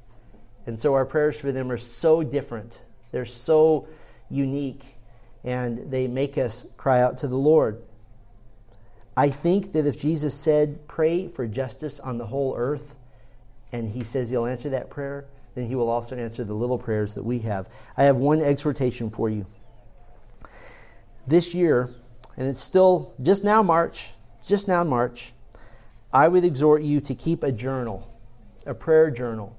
[0.66, 2.78] And so our prayers for them are so different.
[3.10, 3.88] They're so
[4.28, 4.84] unique
[5.42, 7.82] and they make us cry out to the Lord.
[9.16, 12.94] I think that if Jesus said, pray for justice on the whole earth,
[13.72, 17.14] and he says he'll answer that prayer, then he will also answer the little prayers
[17.14, 17.68] that we have.
[17.96, 19.46] I have one exhortation for you.
[21.26, 21.88] This year,
[22.36, 24.10] and it's still just now March,
[24.46, 25.32] just now March,
[26.12, 28.12] I would exhort you to keep a journal,
[28.66, 29.56] a prayer journal,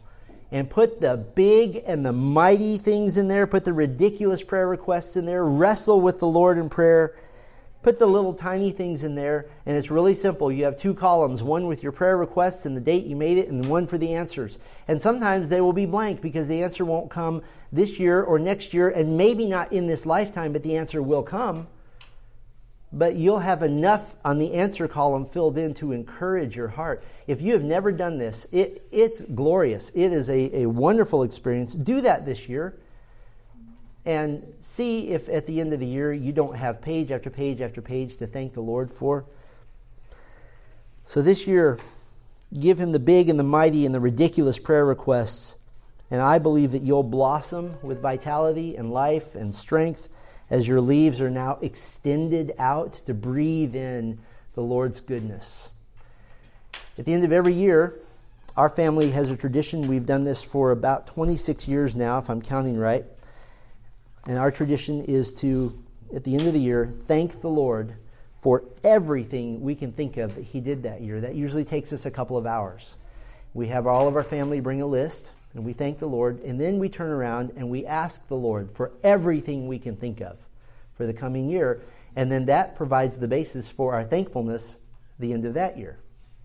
[0.51, 5.15] and put the big and the mighty things in there, put the ridiculous prayer requests
[5.15, 7.15] in there, wrestle with the Lord in prayer
[7.83, 10.51] Put the little tiny things in there, and it's really simple.
[10.51, 13.47] You have two columns one with your prayer requests and the date you made it,
[13.47, 14.59] and one for the answers.
[14.87, 18.73] And sometimes they will be blank because the answer won't come this year or next
[18.73, 21.67] year, and maybe not in this lifetime, but the answer will come.
[22.93, 27.03] But you'll have enough on the answer column filled in to encourage your heart.
[27.25, 29.89] If you have never done this, it, it's glorious.
[29.95, 31.73] It is a, a wonderful experience.
[31.73, 32.75] Do that this year
[34.05, 37.61] and see if at the end of the year you don't have page after page
[37.61, 39.25] after page to thank the Lord for.
[41.05, 41.77] So this year,
[42.57, 45.55] give Him the big and the mighty and the ridiculous prayer requests.
[46.09, 50.09] And I believe that you'll blossom with vitality and life and strength
[50.49, 54.19] as your leaves are now extended out to breathe in
[54.53, 55.69] the Lord's goodness.
[56.97, 57.93] At the end of every year,
[58.57, 59.87] our family has a tradition.
[59.87, 63.05] We've done this for about 26 years now, if I'm counting right
[64.25, 65.77] and our tradition is to,
[66.15, 67.95] at the end of the year, thank the Lord
[68.41, 71.21] for everything we can think of that He did that year.
[71.21, 72.95] That usually takes us a couple of hours.
[73.53, 76.59] We have all of our family bring a list, and we thank the Lord, and
[76.59, 80.37] then we turn around and we ask the Lord for everything we can think of
[80.95, 81.81] for the coming year.
[82.15, 84.77] And then that provides the basis for our thankfulness
[85.19, 85.99] the end of that year.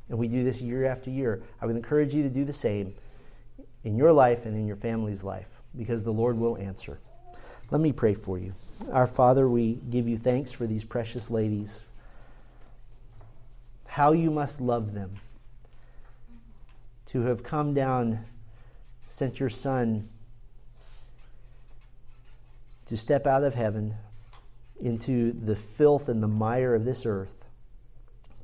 [0.09, 1.43] And we do this year after year.
[1.61, 2.95] I would encourage you to do the same
[3.85, 6.99] in your life and in your family's life because the Lord will answer.
[7.71, 8.53] Let me pray for you.
[8.93, 11.81] Our Father, we give you thanks for these precious ladies.
[13.87, 15.17] How you must love them
[17.07, 18.25] to have come down,
[19.09, 20.09] sent your Son
[22.87, 23.97] to step out of heaven
[24.81, 27.47] into the filth and the mire of this earth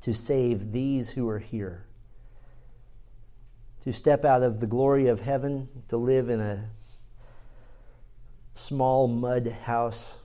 [0.01, 1.85] to save these who are here.
[3.83, 6.69] To step out of the glory of heaven, to live in a
[8.53, 10.17] small mud house.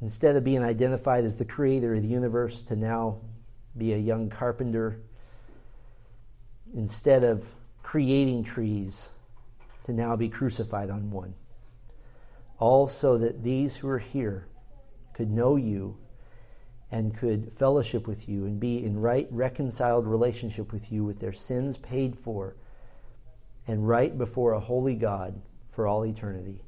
[0.00, 3.20] Instead of being identified as the creator of the universe, to now
[3.76, 5.00] be a young carpenter.
[6.74, 7.46] Instead of
[7.82, 9.08] creating trees,
[9.84, 11.34] to now be crucified on one.
[12.58, 14.46] All so that these who are here
[15.12, 15.96] could know you
[16.90, 21.32] and could fellowship with you and be in right reconciled relationship with you with their
[21.32, 22.56] sins paid for
[23.66, 25.40] and right before a holy God
[25.80, 26.60] for all eternity.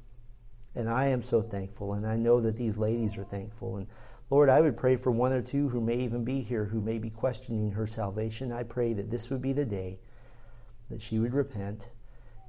[0.75, 3.77] And I am so thankful, and I know that these ladies are thankful.
[3.77, 3.87] And
[4.31, 6.97] Lord, I would pray for one or two who may even be here who may
[6.97, 8.53] be questioning her salvation.
[8.53, 9.99] I pray that this would be the day
[10.89, 11.91] that she would repent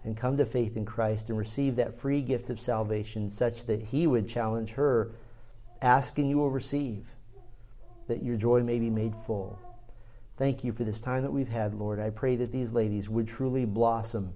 [0.05, 3.82] and come to faith in Christ and receive that free gift of salvation, such that
[3.82, 5.11] He would challenge her,
[5.82, 7.07] ask and you will receive,
[8.07, 9.59] that your joy may be made full.
[10.38, 11.99] Thank you for this time that we've had, Lord.
[11.99, 14.36] I pray that these ladies would truly blossom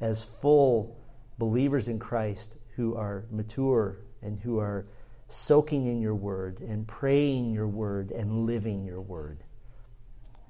[0.00, 0.96] as full
[1.42, 4.86] believers in Christ who are mature and who are
[5.26, 9.42] soaking in your word and praying your word and living your word.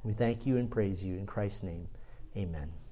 [0.02, 1.88] We thank you and praise you in Christ's name.
[2.36, 2.81] Amen.